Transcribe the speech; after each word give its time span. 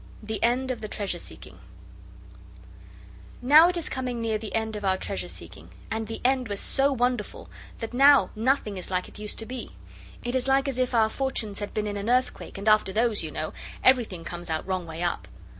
THE 0.23 0.41
END 0.43 0.71
OF 0.71 0.81
THE 0.81 0.87
TREASURE 0.87 1.19
SEEKING 1.19 1.59
Now 3.39 3.69
it 3.69 3.77
is 3.77 3.87
coming 3.87 4.19
near 4.19 4.39
the 4.39 4.55
end 4.55 4.75
of 4.75 4.83
our 4.83 4.97
treasure 4.97 5.27
seeking, 5.27 5.69
and 5.91 6.07
the 6.07 6.21
end 6.25 6.47
was 6.47 6.59
so 6.59 6.91
wonderful 6.91 7.51
that 7.77 7.93
now 7.93 8.31
nothing 8.35 8.77
is 8.77 8.89
like 8.89 9.07
it 9.07 9.19
used 9.19 9.37
to 9.37 9.45
be. 9.45 9.75
It 10.23 10.33
is 10.33 10.47
like 10.47 10.67
as 10.67 10.79
if 10.79 10.95
our 10.95 11.07
fortunes 11.09 11.59
had 11.59 11.71
been 11.75 11.85
in 11.85 11.97
an 11.97 12.09
earthquake, 12.09 12.57
and 12.57 12.67
after 12.67 12.91
those, 12.91 13.21
you 13.21 13.29
know, 13.29 13.53
everything 13.83 14.23
comes 14.23 14.49
out 14.49 14.65
wrong 14.65 14.87
way 14.87 15.03
up. 15.03 15.27